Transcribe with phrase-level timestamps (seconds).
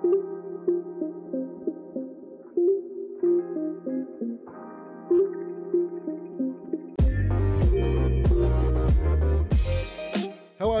[0.00, 0.14] Hello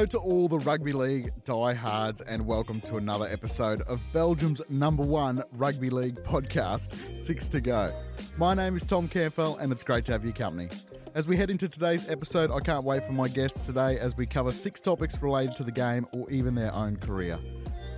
[0.06, 5.42] to all the rugby league diehards, and welcome to another episode of Belgium's number one
[5.50, 7.92] rugby league podcast, Six to Go.
[8.36, 10.68] My name is Tom Campbell, and it's great to have your company.
[11.16, 14.26] As we head into today's episode, I can't wait for my guests today as we
[14.26, 17.40] cover six topics related to the game or even their own career.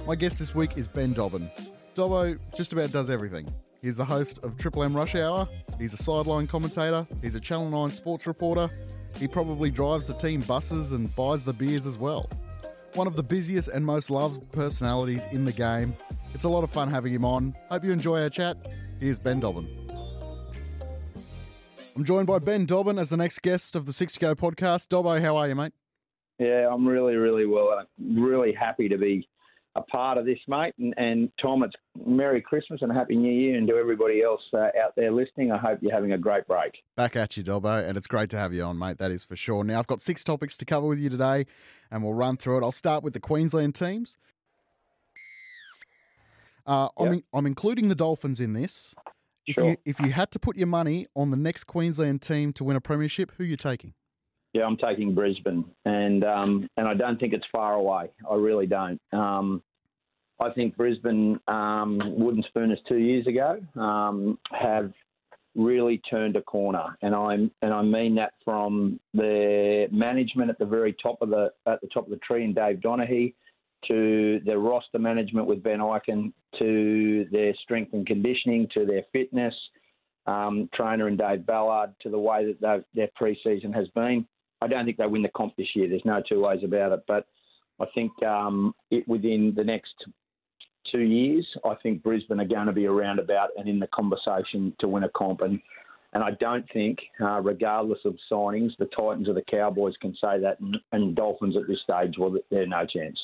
[0.06, 1.50] My guest this week is Ben Dobbin.
[1.94, 3.46] Dobbo just about does everything.
[3.82, 7.70] He's the host of Triple M Rush Hour, he's a sideline commentator, he's a Channel
[7.70, 8.70] 9 sports reporter,
[9.18, 12.28] he probably drives the team buses and buys the beers as well.
[12.94, 15.94] One of the busiest and most loved personalities in the game.
[16.34, 17.54] It's a lot of fun having him on.
[17.68, 18.56] Hope you enjoy our chat.
[18.98, 19.68] Here's Ben Dobbin.
[21.96, 24.88] I'm joined by Ben Dobbin as the next guest of the Six Go podcast.
[24.88, 25.72] Dobbo, how are you, mate?
[26.38, 27.70] Yeah, I'm really, really well.
[27.78, 29.28] I'm really happy to be
[29.76, 30.74] a part of this, mate.
[30.78, 31.74] And, and Tom, it's
[32.04, 33.56] Merry Christmas and a Happy New Year.
[33.56, 36.72] And to everybody else uh, out there listening, I hope you're having a great break.
[36.96, 38.98] Back at you, Dobbo, and it's great to have you on, mate.
[38.98, 39.62] That is for sure.
[39.64, 41.46] Now, I've got six topics to cover with you today,
[41.90, 42.62] and we'll run through it.
[42.64, 44.16] I'll start with the Queensland teams.
[46.66, 47.06] Uh, Yep.
[47.08, 48.94] I'm, in, I'm including the Dolphins in this.
[49.46, 49.64] If, Sure.
[49.70, 52.76] you, if you had to put your money on the next Queensland team to win
[52.76, 53.94] a premiership, who are you taking?
[54.52, 58.10] Yeah, I'm taking Brisbane, and um, and I don't think it's far away.
[58.28, 59.00] I really don't.
[59.12, 59.62] Um,
[60.40, 64.90] I think Brisbane, um, wooden spooners two years ago, um, have
[65.54, 70.64] really turned a corner, and I'm and I mean that from their management at the
[70.64, 73.34] very top of the at the top of the tree, and Dave Donaghy,
[73.88, 79.54] to their roster management with Ben Ikin, to their strength and conditioning, to their fitness.
[80.26, 84.26] Um, trainer and Dave Ballard to the way that their pre-season has been.
[84.60, 85.88] I don't think they win the comp this year.
[85.88, 87.00] There's no two ways about it.
[87.08, 87.26] But
[87.80, 89.94] I think um, it within the next
[90.90, 94.74] two years, I think Brisbane are going to be around about and in the conversation
[94.80, 95.40] to win a comp.
[95.42, 95.60] And
[96.12, 100.40] and I don't think, uh, regardless of signings, the Titans or the Cowboys can say
[100.40, 103.16] that, and, and Dolphins at this stage, well, they're no chance.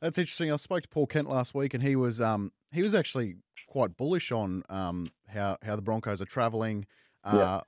[0.00, 0.52] That's interesting.
[0.52, 3.36] I spoke to Paul Kent last week, and he was um, he was actually
[3.66, 6.86] quite bullish on um, how how the Broncos are travelling
[7.24, 7.60] uh,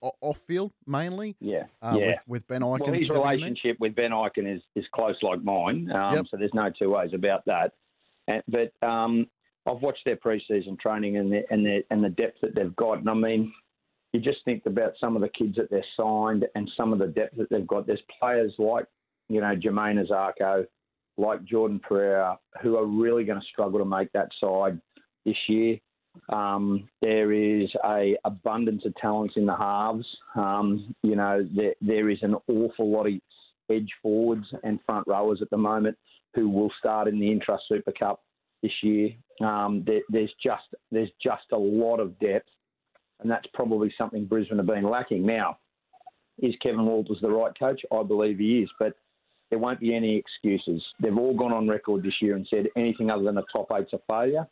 [0.00, 1.36] o- off field mainly.
[1.40, 2.06] Yeah, Uh, yeah.
[2.06, 2.80] with, with Ben Ikin.
[2.80, 3.32] Well, his stepping in there.
[3.32, 6.26] relationship with Ben Ikin is, is close like mine, um, Yep.
[6.30, 7.72] so there's no two ways about that.
[8.28, 9.26] And, but um,
[9.66, 13.10] I've watched their preseason training and the, and and the depth that they've got, and
[13.10, 13.52] I mean,
[14.12, 17.06] you just think about some of the kids that they're signed and some of the
[17.06, 17.86] depth that they've got.
[17.86, 18.86] There's players like
[19.28, 20.66] you know Jamayne Isaako,
[21.16, 24.80] like Jordan Pereira, who are really going to struggle to make that side
[25.24, 25.78] this year.
[26.28, 30.06] Um, there is a abundance of talents in the halves.
[30.36, 33.14] Um, you know, there, there is an awful lot of
[33.70, 35.96] edge forwards and front rowers at the moment
[36.34, 38.22] who will start in the Intrust Super Cup
[38.62, 39.10] this year.
[39.40, 42.48] Um, there, there's just there's just a lot of depth,
[43.20, 45.24] and that's probably something Brisbane have been lacking.
[45.24, 45.58] Now,
[46.38, 47.80] is Kevin Walters the right coach?
[47.92, 48.94] I believe he is, but
[49.50, 50.82] there won't be any excuses.
[51.00, 53.92] They've all gone on record this year and said anything other than a top eight's
[53.92, 54.46] a failure.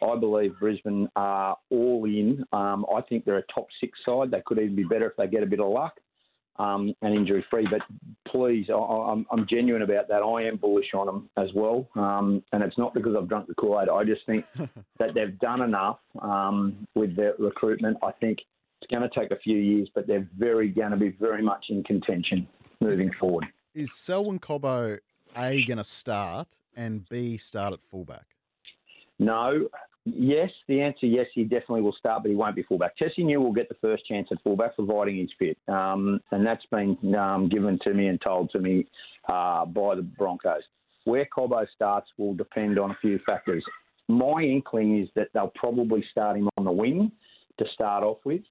[0.00, 2.44] I believe Brisbane are all in.
[2.52, 4.30] Um, I think they're a top six side.
[4.30, 5.94] They could even be better if they get a bit of luck
[6.58, 7.66] um, and injury free.
[7.70, 7.80] But
[8.30, 10.22] please, I, I'm, I'm genuine about that.
[10.22, 11.88] I am bullish on them as well.
[11.94, 13.88] Um, and it's not because I've drunk the Kool Aid.
[13.88, 14.44] I just think
[14.98, 17.98] that they've done enough um, with their recruitment.
[18.02, 18.38] I think
[18.80, 21.66] it's going to take a few years, but they're very going to be very much
[21.68, 22.46] in contention
[22.80, 23.46] moving forward.
[23.74, 24.98] Is Selwyn Cobbo
[25.36, 28.26] A going to start and B start at fullback?
[29.18, 29.68] No.
[30.16, 32.96] Yes, the answer yes, he definitely will start, but he won't be fullback.
[32.98, 35.58] Tesi Niu will get the first chance at fullback, providing he's fit.
[35.68, 38.86] Um, and that's been um, given to me and told to me
[39.28, 40.62] uh, by the Broncos.
[41.04, 43.64] Where Cobbo starts will depend on a few factors.
[44.08, 47.12] My inkling is that they'll probably start him on the wing
[47.58, 48.42] to start off with.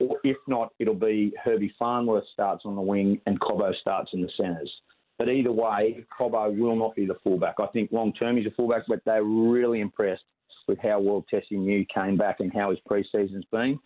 [0.00, 4.22] Or if not, it'll be Herbie Farnworth starts on the wing and Cobbo starts in
[4.22, 4.70] the centres.
[5.18, 7.56] But either way, Cobbo will not be the fullback.
[7.60, 10.22] I think long term he's a fullback, but they're really impressed
[10.68, 13.78] with how well Tesi Niu came back and how his pre-season's been.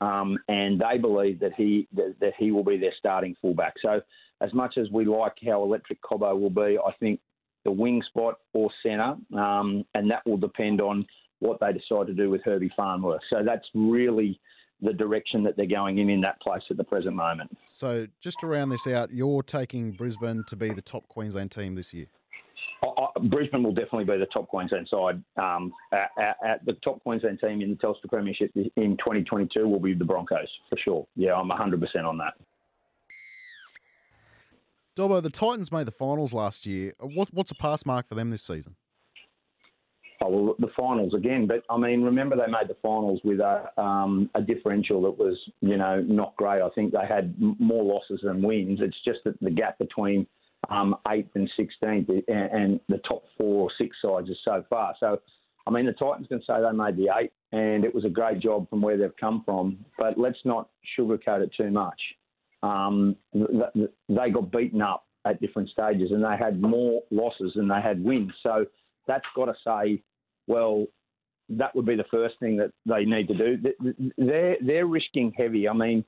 [0.00, 3.74] Um, and they believe that he that, that he will be their starting fullback.
[3.82, 4.00] So
[4.40, 7.20] as much as we like how electric Cobbo will be, I think
[7.64, 11.04] the wing spot or centre, um, and that will depend on
[11.40, 13.22] what they decide to do with Herbie Farnworth.
[13.30, 14.40] So that's really
[14.80, 17.50] the direction that they're going in in that place at the present moment.
[17.68, 21.74] So just to round this out, you're taking Brisbane to be the top Queensland team
[21.74, 22.06] this year.
[23.18, 25.22] Brisbane will definitely be the top Queensland side.
[25.36, 29.80] Um, at, at, at the top Queensland team in the Telstra Premiership in 2022 will
[29.80, 31.06] be the Broncos for sure.
[31.16, 32.34] Yeah, I'm 100% on that.
[34.96, 36.92] Dobbo, the Titans made the finals last year.
[36.98, 38.74] What, what's a pass mark for them this season?
[40.20, 43.70] Oh, well, the finals again, but I mean, remember they made the finals with a,
[43.80, 46.60] um, a differential that was, you know, not great.
[46.60, 48.80] I think they had more losses than wins.
[48.82, 50.26] It's just that the gap between
[50.68, 54.94] um, eighth and sixteenth and, and the top four or six sides is so far.
[55.00, 55.20] So,
[55.66, 58.40] I mean, the Titans can say they made the eight, and it was a great
[58.40, 59.84] job from where they've come from.
[59.98, 60.68] But let's not
[60.98, 62.00] sugarcoat it too much.
[62.62, 67.80] Um, they got beaten up at different stages, and they had more losses than they
[67.80, 68.32] had wins.
[68.42, 68.66] So
[69.06, 70.02] that's got to say
[70.48, 70.86] well,
[71.50, 73.72] that would be the first thing that they need to do.
[74.18, 75.68] They're they're risking heavy.
[75.68, 76.04] I mean,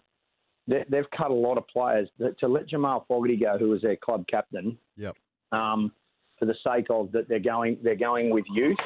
[0.66, 2.08] they've cut a lot of players
[2.38, 4.78] to let Jamal Fogarty go, who was their club captain.
[4.96, 5.16] Yep.
[5.52, 5.92] Um,
[6.38, 8.78] for the sake of that, they're going they're going with youth,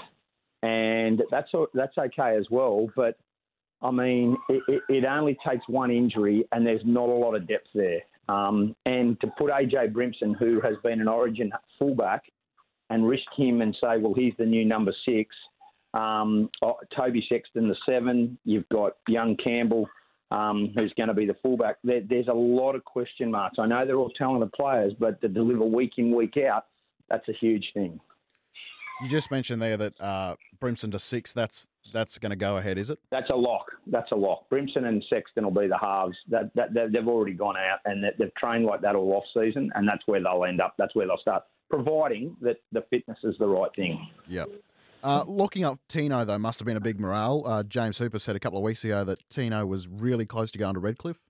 [0.63, 2.89] and that's that's okay as well.
[2.97, 3.17] But
[3.83, 7.69] I mean, it, it only takes one injury, and there's not a lot of depth
[7.75, 8.01] there.
[8.29, 12.23] Um, and to put AJ Brimson, who has been an Origin fullback,
[12.91, 15.35] and risk him and say, well, he's the new number six.
[15.95, 18.39] Um, oh, Toby Sexton, the seven.
[18.45, 19.89] You've got young Campbell,
[20.35, 21.77] um, who's going to be the fullback.
[21.85, 23.59] There, there's a lot of question marks.
[23.59, 26.67] I know they're all talented players, but to deliver week in, week out,
[27.09, 28.01] that's a huge thing.
[29.03, 31.33] You just mentioned there that uh, Brimson to six.
[31.33, 32.99] That's that's going to go ahead, is it?
[33.11, 33.67] That's a lock.
[33.87, 34.49] That's a lock.
[34.49, 36.17] Brimson and Sexton will be the halves.
[36.29, 39.71] That, that, that they've already gone out and they've trained like that all off season,
[39.75, 40.75] and that's where they'll end up.
[40.79, 44.09] That's where they'll start providing that the fitness is the right thing.
[44.29, 44.49] Yep.
[45.05, 47.45] Uh, locking up Tino, though, must have been a big morale.
[47.47, 50.59] Uh, James Hooper said a couple of weeks ago that Tino was really close to
[50.59, 51.21] going to Redcliffe.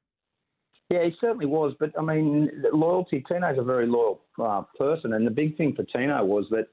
[0.90, 1.74] Yeah, he certainly was.
[1.80, 5.14] But, I mean, loyalty, Tino's a very loyal uh, person.
[5.14, 6.68] And the big thing for Tino was that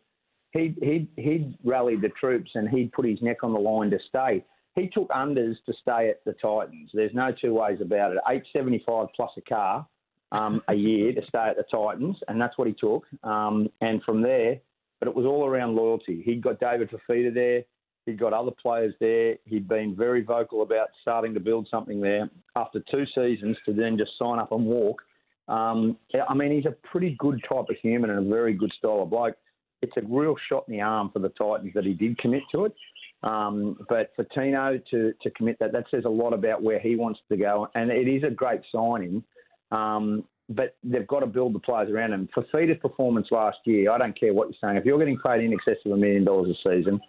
[0.51, 3.99] he'd, he'd, he'd rallied the troops and he'd put his neck on the line to
[4.07, 4.45] stay.
[4.75, 6.91] He took unders to stay at the Titans.
[6.93, 8.19] There's no two ways about it.
[8.29, 9.87] 875 plus a car
[10.31, 13.05] um, a year to stay at the Titans, and that's what he took.
[13.23, 14.59] Um, and from there,
[15.01, 16.21] but it was all around loyalty.
[16.23, 17.63] He'd got David Fifita there.
[18.05, 19.35] He'd got other players there.
[19.45, 22.29] He'd been very vocal about starting to build something there.
[22.55, 25.01] After two seasons, to then just sign up and walk.
[25.47, 25.97] Um,
[26.29, 29.09] I mean, he's a pretty good type of human and a very good style of
[29.09, 29.35] bloke.
[29.81, 32.65] It's a real shot in the arm for the Titans that he did commit to
[32.65, 32.75] it.
[33.23, 36.95] Um, but for Tino to, to commit that, that says a lot about where he
[36.95, 37.67] wants to go.
[37.73, 39.23] And it is a great signing.
[39.71, 40.25] Um,
[40.55, 42.29] but they've got to build the players around him.
[42.35, 44.77] Fifita's performance last year, I don't care what you're saying.
[44.77, 46.99] If you're getting paid in excess of a million dollars a season,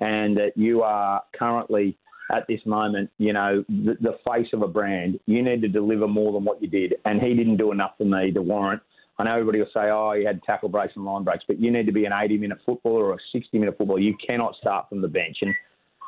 [0.00, 1.96] and that you are currently
[2.34, 6.08] at this moment, you know, the, the, face of a brand, you need to deliver
[6.08, 6.94] more than what you did.
[7.04, 8.82] And he didn't do enough for me to warrant.
[9.18, 11.70] I know everybody will say, oh, he had tackle breaks and line breaks, but you
[11.70, 14.00] need to be an 80 minute footballer or a 60 minute footballer.
[14.00, 15.38] You cannot start from the bench.
[15.42, 15.54] And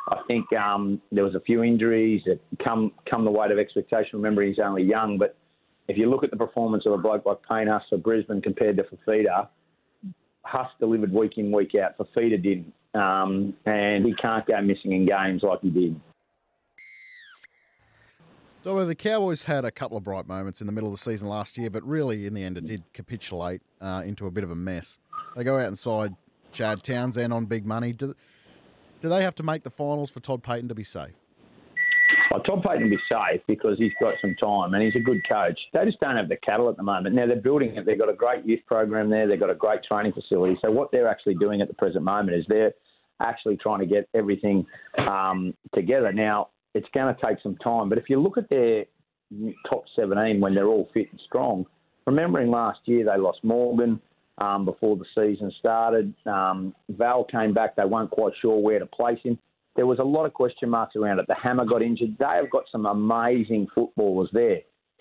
[0.09, 4.11] I think um, there was a few injuries that come come the weight of expectation.
[4.15, 5.37] Remember, he's only young, but
[5.89, 8.77] if you look at the performance of a bloke like Payne Haas for Brisbane compared
[8.77, 9.49] to Fifita,
[10.43, 11.99] Haas delivered week in, week out.
[11.99, 12.73] Fifita didn't.
[12.95, 16.01] Um, and he can't go missing in games like he did.
[18.63, 21.29] So the Cowboys had a couple of bright moments in the middle of the season
[21.29, 24.51] last year, but really in the end it did capitulate uh, into a bit of
[24.51, 24.97] a mess.
[25.37, 26.15] They go out and side
[26.51, 27.93] Chad Townsend on big money.
[27.93, 28.15] Do,
[29.03, 31.13] do they have to make the finals for Todd Payten to be safe?
[32.35, 35.21] Well, Todd Payten will be safe because he's got some time and he's a good
[35.29, 35.57] coach.
[35.73, 37.15] They just don't have the cattle at the moment.
[37.15, 37.87] Now they're building it.
[37.87, 39.29] They've got a great youth program there.
[39.29, 40.59] They've got a great training facility.
[40.61, 42.73] So what they're actually doing at the present moment is they're
[43.23, 44.67] actually trying to get everything
[44.99, 46.13] um, together.
[46.13, 48.85] Now it's going to take some time, but if you look at their
[49.71, 51.65] top 17 when they're all fit and strong,
[52.05, 54.01] remembering last year they lost Morgan.
[54.39, 57.77] Um, before the season started, um, Val came back.
[57.77, 59.39] They weren't quite sure where to place him
[59.77, 61.27] there was a lot of question marks around it.
[61.27, 62.17] The hammer got injured.
[62.19, 64.61] They have got some amazing footballers there.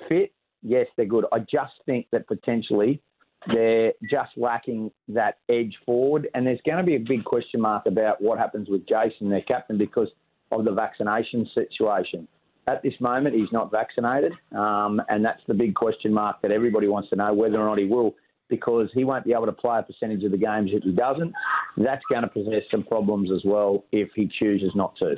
[0.10, 1.26] Fit, yes, they're good.
[1.32, 3.02] I just think that potentially
[3.48, 6.28] they're just lacking that edge forward.
[6.34, 9.42] And there's going to be a big question mark about what happens with Jason, their
[9.42, 10.08] captain, because
[10.52, 12.28] of the vaccination situation.
[12.66, 16.88] At this moment, he's not vaccinated, um, and that's the big question mark that everybody
[16.88, 18.16] wants to know whether or not he will
[18.56, 21.34] because he won't be able to play a percentage of the games if he doesn't.
[21.78, 25.16] That's going to possess some problems as well if he chooses not to.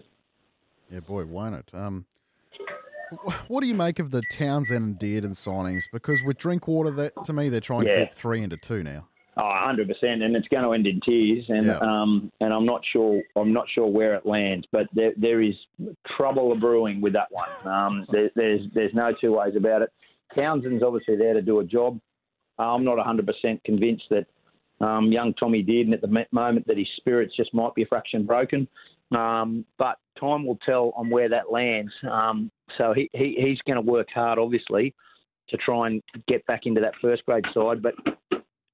[0.89, 1.69] Yeah, boy, won't it?
[1.73, 2.05] Um,
[3.47, 5.83] what do you make of the Townsend and Dearden signings?
[5.91, 7.95] Because with Drinkwater, that to me, they're trying yeah.
[7.95, 9.07] to fit three into two now.
[9.37, 11.79] Oh, 100%, and it's going to end in tears, and yeah.
[11.79, 15.55] um, and I'm not sure I'm not sure where it lands, but there there is
[16.15, 17.49] trouble brewing with that one.
[17.65, 19.91] Um, there, there's there's no two ways about it.
[20.33, 21.99] Townsend's obviously there to do a job.
[22.57, 24.25] I'm not 100% convinced that
[24.85, 27.87] um, young Tommy did, and at the moment that his spirits just might be a
[27.87, 28.67] fraction broken.
[29.15, 31.91] Um, but time will tell on where that lands.
[32.09, 34.93] Um, so he, he, he's going to work hard, obviously,
[35.49, 37.81] to try and get back into that first grade side.
[37.81, 37.93] But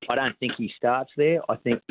[0.09, 1.41] I don't think he starts there.
[1.49, 1.81] I think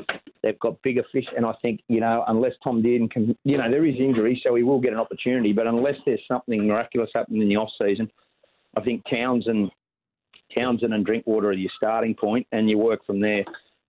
[0.43, 3.71] They've got bigger fish, and I think you know unless Tom Dearden can, you know,
[3.71, 5.53] there is injury, so he will get an opportunity.
[5.53, 8.11] But unless there's something miraculous happening in the off season,
[8.77, 9.71] I think Townsend,
[10.55, 13.45] Townsend and Drinkwater are your starting point, and you work from there.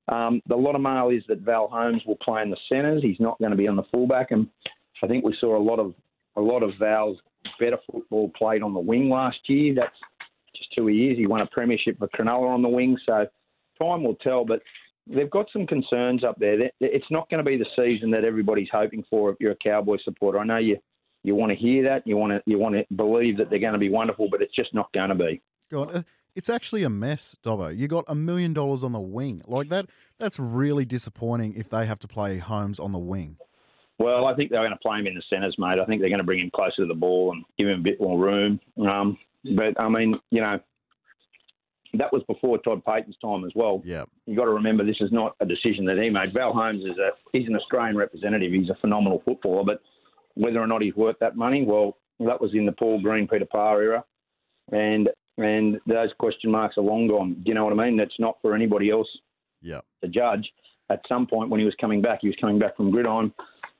[0.08, 3.02] Um, the lot of mail is that Val Holmes will play in the centres.
[3.02, 4.48] He's not going to be on the fullback, and
[5.04, 5.94] I think we saw a lot of
[6.38, 7.18] a lot of Val's
[7.60, 9.74] better football played on the wing last year.
[9.76, 9.96] That's
[10.56, 11.18] just who he is.
[11.18, 13.28] He won a premiership for Cronulla on the wing, so
[13.82, 14.46] time will tell.
[14.46, 14.62] But
[15.08, 16.70] they've got some concerns up there.
[16.80, 19.98] It's not going to be the season that everybody's hoping for if you're a Cowboy
[20.04, 20.40] supporter.
[20.40, 20.78] I know you
[21.24, 23.74] you want to hear that, you want to you want to believe that they're going
[23.74, 25.42] to be wonderful, but it's just not going to be.
[25.72, 26.02] God, uh,
[26.36, 27.76] it's actually a mess, Dobbo.
[27.76, 29.88] You got a million dollars on the wing like that.
[30.18, 33.38] That's really disappointing if they have to play Holmes on the wing.
[34.00, 35.80] Well, I think they're going to play him in the centres, mate.
[35.80, 37.84] I think they're going to bring him closer to the ball and give him a
[37.84, 38.60] bit more room.
[38.90, 39.18] Um,
[39.56, 40.60] but I mean, you know,
[41.94, 43.82] that was before Todd Payten's time as well.
[43.84, 44.06] Yeah.
[44.26, 46.34] You got to remember this is not a decision that he made.
[46.34, 48.52] Val Holmes is a he's an Australian representative.
[48.52, 49.82] He's a phenomenal footballer, but
[50.36, 53.46] whether or not he's worth that money, well, that was in the Paul Green, Peter
[53.46, 54.04] Parr era,
[54.72, 57.34] and and those question marks are long gone.
[57.34, 57.98] Do you know what I mean?
[57.98, 59.08] That's not for anybody else.
[59.62, 59.82] Yeah.
[60.04, 60.50] To judge.
[60.90, 63.34] At some point when he was coming back, he was coming back from gridiron.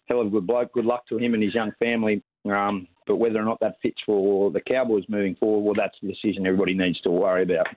[0.06, 0.74] Hell of a good bloke.
[0.74, 2.24] Good luck to him and his young family.
[2.46, 6.08] Um, but whether or not that fits for the Cowboys moving forward, well, that's the
[6.08, 7.68] decision everybody needs to worry about.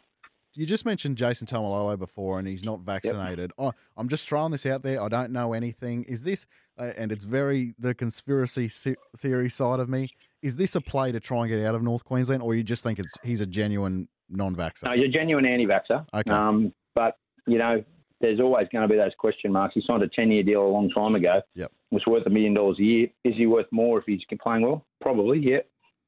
[0.55, 3.53] You just mentioned Jason Taumalolo before, and he's not vaccinated.
[3.59, 3.75] Yep.
[3.97, 5.03] I, am just throwing this out there.
[5.03, 6.05] I don't know anything.
[6.05, 6.47] Is this,
[6.79, 8.69] uh, and it's very the conspiracy
[9.17, 10.11] theory side of me.
[10.45, 12.83] Is this a play to try and get out of North Queensland, or you just
[12.83, 14.85] think it's he's a genuine non-vaxxer?
[14.85, 16.07] No, you're a genuine anti-vaxxer.
[16.15, 16.31] Okay.
[16.31, 17.83] Um, but you know,
[18.21, 19.75] there's always going to be those question marks.
[19.75, 21.41] He signed a 10-year deal a long time ago.
[21.55, 21.73] Yep.
[21.91, 23.09] Was worth a million dollars a year.
[23.25, 24.85] Is he worth more if he's playing well?
[25.01, 25.59] Probably, yeah.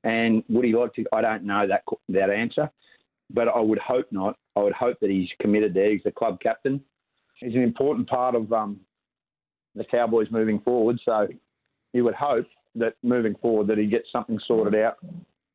[0.04, 1.04] And would he like to?
[1.12, 2.70] I don't know that that answer
[3.30, 4.36] but I would hope not.
[4.56, 5.90] I would hope that he's committed there.
[5.90, 6.80] He's the club captain.
[7.36, 8.80] He's an important part of um,
[9.74, 10.98] the Cowboys moving forward.
[11.04, 11.26] So
[11.92, 12.46] you would hope
[12.78, 14.96] that moving forward that he gets something sorted out,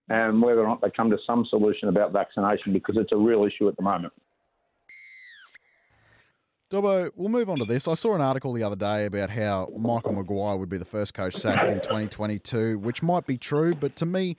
[0.09, 3.45] and whether or not they come to some solution about vaccination because it's a real
[3.45, 4.13] issue at the moment.
[6.69, 7.85] Dobbo, we'll move on to this.
[7.85, 11.13] I saw an article the other day about how Michael Maguire would be the first
[11.13, 14.37] coach sacked in 2022, which might be true, but to me,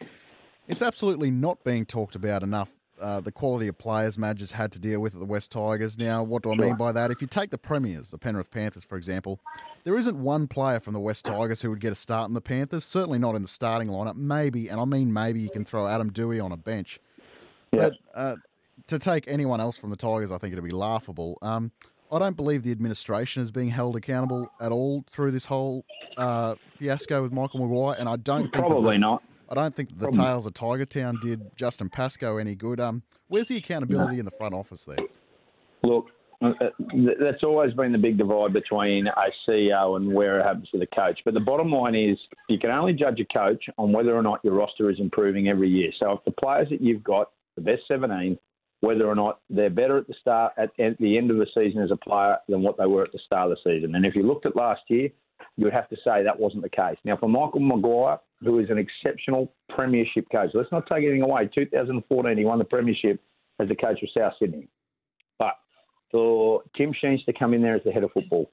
[0.67, 2.71] it's absolutely not being talked about enough
[3.03, 5.99] uh, the quality of players Madge has had to deal with at the West Tigers.
[5.99, 7.11] Now, what do I mean by that?
[7.11, 9.41] If you take the Premiers, the Penrith Panthers, for example,
[9.85, 12.41] there isn't one player from the West Tigers who would get a start in the
[12.41, 14.17] Panthers, certainly not in the starting lineup.
[14.17, 17.01] Maybe, and I mean maybe, you can throw Adam Doueihi on a bench.
[17.71, 18.37] But uh,
[18.87, 21.39] to take anyone else from the Tigers, I think it'd be laughable.
[21.43, 21.73] Um,
[22.13, 25.85] I don't believe the administration is being held accountable at all through this whole
[26.19, 29.23] uh, fiasco with Michael Maguire, and I don't think probably not.
[29.53, 30.25] I don't think the Problem.
[30.25, 32.81] Tales of Tiger Town did Justin Pascoe any good.
[32.81, 34.21] Um, where's the accountability no.
[34.21, 34.97] in the front office there?
[35.83, 36.07] Look,
[36.41, 36.71] uh, uh,
[37.21, 40.87] that's always been the big divide between a CEO and where it happens with a
[40.87, 41.21] coach.
[41.27, 42.17] But the bottom line is
[42.49, 45.69] you can only judge a coach on whether or not your roster is improving every
[45.69, 45.91] year.
[46.01, 48.39] So if the players that you've got, the best 17,
[48.81, 51.83] whether or not they're better at the start at, at the end of the season
[51.83, 53.97] as a player than what they were at the start of the season.
[53.97, 55.11] And if you looked at last year,
[55.57, 56.97] you would have to say that wasn't the case.
[57.05, 61.49] Now, for Michael Maguire, who is an exceptional premiership coach, let's not take anything away.
[61.55, 63.21] 2014, he won the premiership
[63.61, 64.69] as the coach of South Sydney.
[65.39, 65.55] But
[66.11, 68.51] for Tim Sheens to come in there as the head of football,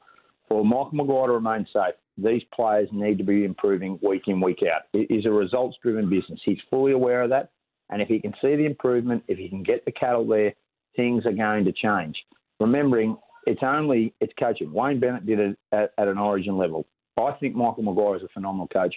[0.47, 4.59] for Michael Maguire to remain safe, these players need to be improving week in, week
[4.63, 4.83] out.
[4.93, 6.39] It is a results driven business.
[6.43, 7.51] He's fully aware of that.
[7.89, 10.53] And if he can see the improvement, if he can get the cattle there,
[10.95, 12.17] things are going to change.
[12.59, 14.71] Remembering it's only it's coaching.
[14.71, 16.85] Wayne Bennett did it at, at, an origin level.
[17.19, 18.95] I think Michael Maguire is a phenomenal coach.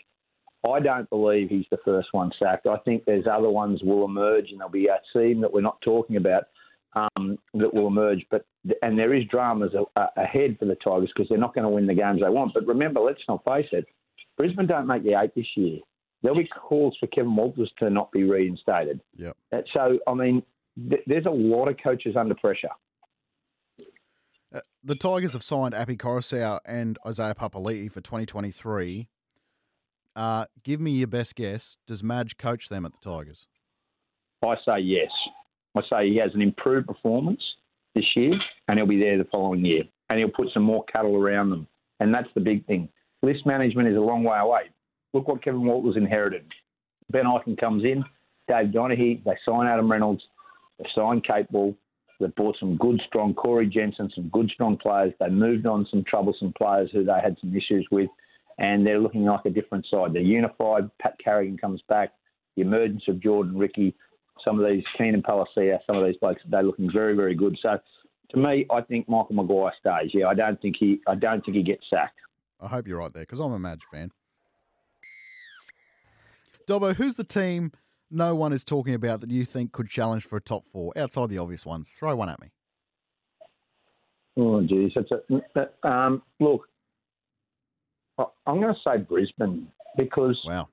[0.70, 2.66] I don't believe he's the first one sacked.
[2.66, 5.80] I think there's other ones will emerge, and there'll be a team that we're not
[5.82, 6.44] talking about
[6.94, 8.24] um, that will emerge.
[8.30, 8.46] But
[8.82, 9.72] and there is dramas
[10.16, 12.54] ahead for the Tigers because they're not going to win the games they want.
[12.54, 13.86] But remember, let's not face it.
[14.36, 15.78] Brisbane don't make the eight this year.
[16.22, 19.00] There'll be calls for Kevin Walters to not be reinstated.
[19.16, 19.32] Yeah.
[19.74, 20.44] So I mean,
[20.88, 22.68] th- there's a lot of coaches under pressure.
[24.84, 29.08] The Tigers have signed Api Koroisau and Isaiah Papali'i for 2023.
[30.16, 31.76] Uh, give me your best guess.
[31.86, 33.46] Does Madge coach them at the Tigers?
[34.44, 35.10] I say yes.
[35.76, 37.40] I say he has an improved performance
[37.94, 38.34] this year,
[38.66, 41.68] and he'll be there the following year, and he'll put some more cattle around them,
[42.00, 42.88] and that's the big thing.
[43.22, 44.62] List management is a long way away.
[45.14, 46.44] Look what Kevin Walters inherited.
[47.08, 48.04] Ben Ikin comes in,
[48.48, 50.24] Dave Donaghy, they sign Adam Reynolds,
[50.80, 51.50] they sign Kate
[52.22, 55.12] They bought some good, strong Corey Jensen, some good, strong players.
[55.20, 58.08] They moved on some troublesome players who they had some issues with
[58.58, 60.12] and they're looking like a different side.
[60.12, 60.90] They're unified.
[61.00, 62.12] Pat Carrigan comes back.
[62.56, 63.94] The emergence of Jordan Riki,
[64.44, 67.58] some of these Keenan Palasia, some of these blokes, they're looking very, very good.
[67.62, 67.78] So
[68.30, 70.10] to me, I think Michael Maguire stays.
[70.12, 71.00] Yeah, I don't think he.
[71.06, 72.18] I don't think he gets sacked.
[72.60, 74.10] I hope you're right there because I'm a Madge fan.
[76.68, 77.72] Dobbo, who's the team
[78.12, 81.30] no one is talking about that you think could challenge for a top four outside
[81.30, 81.90] the obvious ones?
[81.90, 82.48] Throw one at me.
[84.36, 85.10] Oh, geez, that's
[85.56, 86.68] a um, look.
[88.18, 90.68] I'm going to say Brisbane because wow,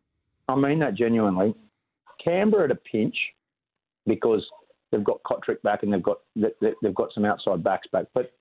[0.48, 1.56] I mean that genuinely.
[2.24, 3.16] Canberra at a pinch
[4.06, 4.46] because
[4.92, 8.32] they've got Cotric back and they've got they've got some outside backs back, but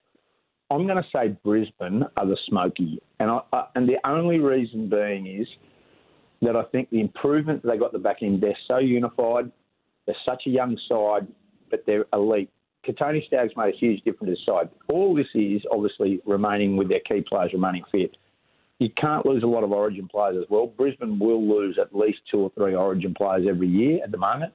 [0.71, 4.89] I'm going to say Brisbane are the smoky, and I, I, and the only reason
[4.89, 5.49] being is
[6.43, 9.51] that I think the improvement they got the back end, they're so unified,
[10.07, 11.27] they're such a young side,
[11.71, 12.51] but they're elite.
[12.87, 14.71] Kotoni Staggs made a huge difference to the side.
[14.89, 18.17] All this is obviously remaining with their key players remaining fit.
[18.79, 20.69] You can't lose a lot of origin players as well.
[20.69, 24.53] Brisbane will lose at least two or three origin players every year at the moment.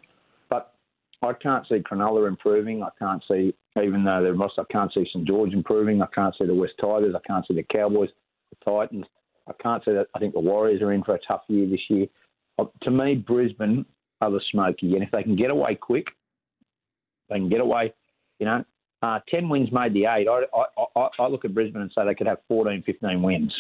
[0.50, 0.74] But
[1.22, 2.82] I can't see Cronulla improving.
[2.82, 6.02] I can't see, even though they're Ross, I can't see St George improving.
[6.02, 7.14] I can't see the West Tigers.
[7.16, 8.10] I can't see the Cowboys,
[8.50, 9.06] the Titans.
[9.48, 10.08] I can't say that.
[10.16, 12.08] I think the Warriors are in for a tough year this year.
[12.60, 13.86] Uh, to me, Brisbane
[14.22, 16.08] are the smoky, and if they can get away quick,
[17.30, 17.94] they can get away.
[18.40, 18.64] You know,
[19.02, 20.28] uh, ten wins made the eight.
[20.28, 20.44] I,
[20.96, 23.54] I, I, look at Brisbane and say they could have 14, 15 wins.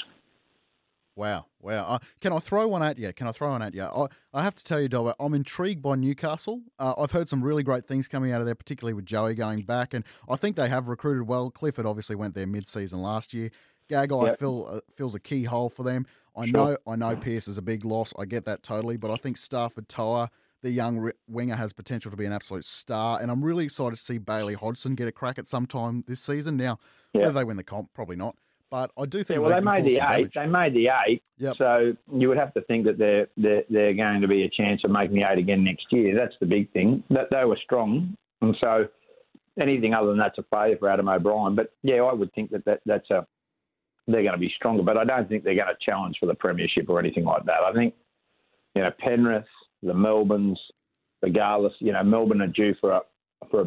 [1.15, 1.85] Wow, wow!
[1.85, 3.13] Uh, can I throw one at you?
[3.13, 3.83] Can I throw one at you?
[3.83, 6.61] I, I have to tell you, Dobbo, I'm intrigued by Newcastle.
[6.79, 9.61] Uh, I've heard some really great things coming out of there, particularly with Joey going
[9.61, 11.51] back, and I think they have recruited well.
[11.51, 13.51] Clifford obviously went there mid-season last year.
[13.89, 14.39] Gagai yep.
[14.39, 16.05] feel, uh, feels a key hole for them.
[16.35, 16.53] I sure.
[16.53, 18.13] know I know Pearce is a big loss.
[18.17, 20.29] I get that totally, but I think Starford To'a,
[20.61, 24.01] the young winger, has potential to be an absolute star, and I'm really excited to
[24.01, 26.57] see Bailey Hodgson get a crack at some time this season.
[26.57, 26.79] Now,
[27.13, 27.23] yep.
[27.23, 28.35] whether they win the comp, probably not.
[28.71, 29.35] But I do think.
[29.35, 29.99] Yeah, well, they, they made the eight.
[29.99, 30.33] Damage.
[30.33, 31.23] They made the eight.
[31.37, 31.57] Yep.
[31.57, 34.81] So you would have to think that they're, they're they're going to be a chance
[34.83, 36.15] of making the eight again next year.
[36.15, 37.03] That's the big thing.
[37.11, 38.87] That they were strong, and so
[39.61, 41.53] anything other than that's a failure for Adam O'Brien.
[41.53, 43.27] But yeah, I would think that, that that's a
[44.07, 46.35] they're going to be stronger, but I don't think they're going to challenge for the
[46.35, 47.61] premiership or anything like that.
[47.65, 47.93] I think,
[48.75, 49.45] you know, Penrith,
[49.81, 50.59] the Melbournes,
[51.21, 53.01] regardless, you know, Melbourne are due for a
[53.49, 53.61] for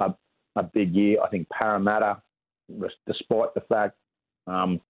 [0.00, 0.14] a, a,
[0.56, 1.18] a big year.
[1.22, 2.22] I think Parramatta,
[3.06, 3.96] despite the fact,
[4.46, 4.80] um,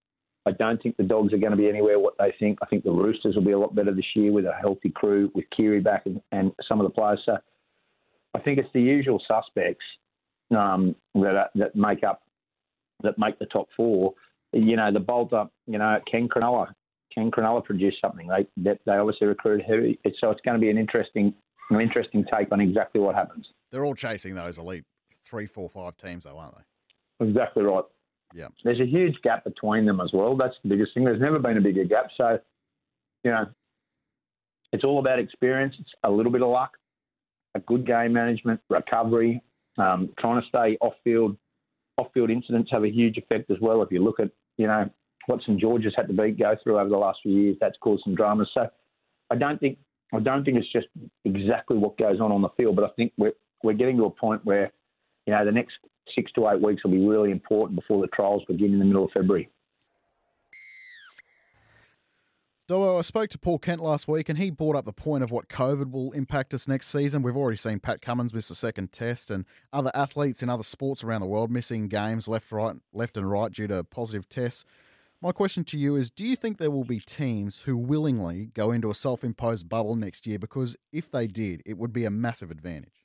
[0.46, 2.58] I don't think the Dogs are going to be anywhere what they think.
[2.62, 5.30] I think the Roosters will be a lot better this year with a healthy crew,
[5.34, 7.20] with Keary back and, and some of the players.
[7.24, 7.38] So
[8.34, 9.84] I think it's the usual suspects
[10.50, 12.22] um, that that make up
[13.02, 14.14] that make the top four
[14.54, 16.72] you know, the bolt up, you know, Ken Cronulla.
[17.14, 18.26] Ken Cronulla produced something.
[18.26, 19.98] They, they, they obviously recruited heavy.
[20.18, 21.34] So it's going to be an interesting
[21.70, 23.46] an interesting take on exactly what happens.
[23.72, 24.84] They're all chasing those elite
[25.24, 27.26] three, four, five teams, though, aren't they?
[27.26, 27.84] Exactly right.
[28.34, 28.48] Yeah.
[28.64, 30.36] There's a huge gap between them as well.
[30.36, 31.04] That's the biggest thing.
[31.04, 32.08] There's never been a bigger gap.
[32.16, 32.38] So,
[33.22, 33.46] you know,
[34.72, 35.74] it's all about experience.
[35.78, 36.76] It's a little bit of luck,
[37.54, 39.40] a good game management, recovery,
[39.78, 41.36] um, trying to stay off field.
[41.96, 43.80] Off field incidents have a huge effect as well.
[43.82, 44.88] If you look at you know,
[45.26, 47.56] what St George's had to be go through over the last few years.
[47.60, 48.50] That's caused some dramas.
[48.52, 48.68] So
[49.30, 49.78] I don't think
[50.14, 50.86] I don't think it's just
[51.24, 54.10] exactly what goes on on the field, but I think we're we're getting to a
[54.10, 54.72] point where
[55.26, 55.74] you know the next
[56.14, 59.04] six to eight weeks will be really important before the trials begin in the middle
[59.04, 59.48] of February.
[62.66, 65.30] Doe, I spoke to Paul Kent last week, and he brought up the point of
[65.30, 67.20] what COVID will impact us next season.
[67.20, 71.04] We've already seen Pat Cummins miss the second test, and other athletes in other sports
[71.04, 74.64] around the world missing games left, right, left, and right due to positive tests.
[75.20, 78.72] My question to you is: Do you think there will be teams who willingly go
[78.72, 80.38] into a self-imposed bubble next year?
[80.38, 83.04] Because if they did, it would be a massive advantage.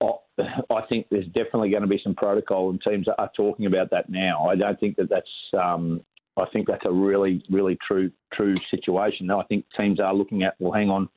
[0.00, 4.08] I think there's definitely going to be some protocol, and teams are talking about that
[4.08, 4.46] now.
[4.48, 6.00] I don't think that that's um,
[6.38, 9.30] I think that's a really, really true, true situation.
[9.30, 11.08] I think teams are looking at, well, hang on,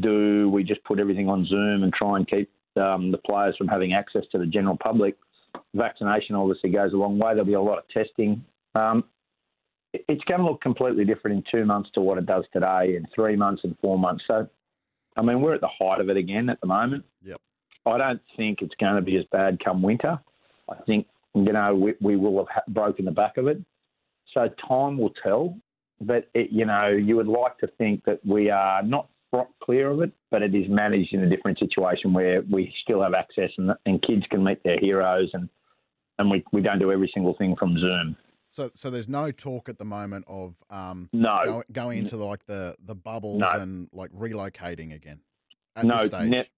[0.00, 3.68] do we just put everything on Zoom and try and keep um, the players from
[3.68, 5.16] having access to the general public?
[5.74, 7.34] Vaccination obviously goes a long way.
[7.34, 8.44] There'll be a lot of testing.
[8.74, 9.04] Um,
[9.92, 13.06] it's going to look completely different in two months to what it does today, in
[13.14, 14.24] three months and four months.
[14.26, 14.48] So,
[15.16, 17.04] I mean, we're at the height of it again at the moment.
[17.22, 17.38] Yep.
[17.84, 20.18] I don't think it's going to be as bad come winter.
[20.70, 23.58] I think you know we, we will have broken the back of it.
[24.34, 25.56] So time will tell.
[26.00, 29.08] But, it, you know, you would like to think that we are not
[29.62, 33.14] clear of it, but it is managed in a different situation where we still have
[33.14, 35.48] access and, and kids can meet their heroes and,
[36.18, 38.16] and we, we don't do every single thing from Zoom.
[38.52, 42.44] So, so there's no talk at the moment of um, no go, going into like
[42.44, 43.50] the the bubbles no.
[43.50, 45.20] and like relocating again.
[45.82, 46.50] no, ne-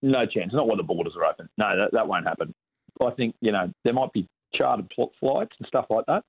[0.00, 0.54] no chance.
[0.54, 1.50] Not while the borders are open.
[1.58, 2.54] No, that, that won't happen.
[3.02, 4.90] I think you know there might be chartered
[5.20, 6.24] flights and stuff like that,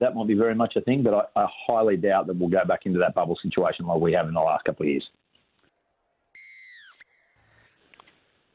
[0.00, 2.64] that might be very much a thing, but I, I highly doubt that we'll go
[2.66, 5.06] back into that bubble situation like we have in the last couple of years.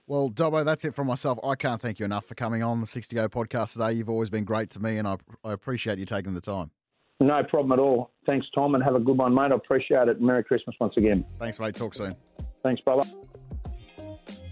[0.08, 1.40] Well, Dobbo, that's it from myself.
[1.44, 3.94] I can't thank you enough for coming on the Six to Go podcast today.
[3.94, 6.70] You've always been great to me, and I, I appreciate you taking the time.
[7.20, 8.12] No problem at all.
[8.26, 9.52] Thanks, Tom, and have a good one, mate.
[9.52, 10.22] I appreciate it.
[10.22, 11.26] Merry Christmas once again.
[11.40, 11.76] Thanks, mate.
[11.76, 12.16] Talk soon.
[12.62, 13.10] Thanks, brother.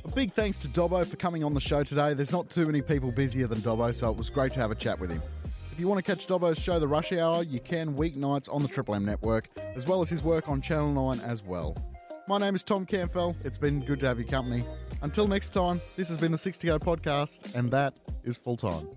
[0.05, 2.13] A big thanks to Dobbo for coming on the show today.
[2.13, 4.75] There's not too many people busier than Dobbo, so it was great to have a
[4.75, 5.21] chat with him.
[5.73, 8.67] If you want to catch Dobbo's show, The Rush Hour, you can weeknights on the
[8.67, 11.75] Triple M network, as well as his work on Channel 9 as well.
[12.27, 13.35] My name is Tom Campbell.
[13.43, 14.63] It's been good to have your company.
[15.01, 18.55] Until next time, this has been the Six to Go podcast, and that is full
[18.55, 18.87] time.